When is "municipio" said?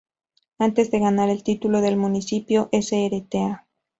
1.95-2.71